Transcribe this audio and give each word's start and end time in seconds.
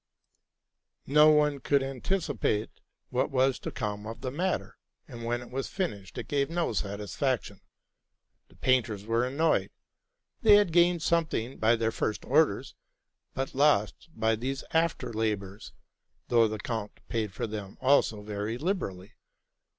No 1.05 1.29
one 1.29 1.59
could 1.59 1.83
anticipate 1.83 2.71
what 3.11 3.29
was 3.29 3.59
to 3.59 3.69
come 3.69 4.07
of 4.07 4.21
the 4.21 4.31
matter, 4.31 4.79
and 5.07 5.25
when 5.25 5.41
it 5.43 5.51
was 5.51 5.67
finished 5.67 6.17
it 6.17 6.27
gave 6.27 6.49
no 6.49 6.73
satisfaction. 6.73 7.61
The 8.47 8.55
painters 8.55 9.05
were 9.05 9.27
annoyed. 9.27 9.69
They 10.41 10.55
had 10.55 10.71
gained 10.73 11.03
something 11.03 11.59
by 11.59 11.75
their 11.75 11.91
first 11.91 12.25
orders, 12.25 12.73
but 13.35 13.53
lost 13.53 14.09
by 14.15 14.35
these 14.35 14.63
after 14.73 15.13
labors; 15.13 15.71
though 16.29 16.47
the 16.47 16.57
count 16.57 16.93
paid 17.07 17.31
for 17.31 17.45
them 17.45 17.77
also 17.79 18.23
very 18.23 18.57
liberally. 18.57 19.13